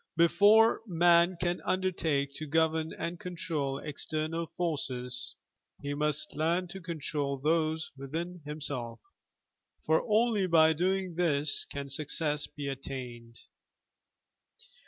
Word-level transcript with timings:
Before 0.17 0.81
man 0.87 1.37
can 1.39 1.61
undertake 1.63 2.33
to 2.37 2.47
govern 2.47 2.91
and 2.91 3.19
control 3.19 3.77
external 3.77 4.47
forces, 4.47 5.35
he 5.79 5.93
must 5.93 6.35
leam 6.35 6.67
to 6.69 6.81
control 6.81 7.37
those 7.37 7.91
within 7.95 8.41
himself, 8.43 8.99
for 9.85 10.01
only 10.09 10.47
by 10.47 10.73
doing 10.73 11.13
this 11.13 11.65
can 11.65 11.91
success 11.91 12.47
be 12.47 12.67
attained. 12.67 13.41